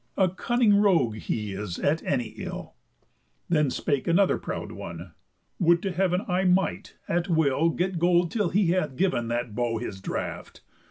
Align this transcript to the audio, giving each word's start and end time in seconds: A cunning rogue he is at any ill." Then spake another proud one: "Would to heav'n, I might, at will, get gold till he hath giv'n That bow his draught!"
A 0.17 0.29
cunning 0.29 0.77
rogue 0.77 1.17
he 1.17 1.51
is 1.53 1.77
at 1.77 2.01
any 2.01 2.29
ill." 2.29 2.73
Then 3.49 3.69
spake 3.69 4.07
another 4.07 4.39
proud 4.39 4.71
one: 4.71 5.11
"Would 5.59 5.83
to 5.83 5.91
heav'n, 5.91 6.21
I 6.27 6.43
might, 6.43 6.95
at 7.07 7.29
will, 7.29 7.69
get 7.69 7.99
gold 7.99 8.31
till 8.31 8.49
he 8.49 8.71
hath 8.71 8.95
giv'n 8.95 9.27
That 9.29 9.53
bow 9.53 9.77
his 9.77 10.01
draught!" 10.01 10.61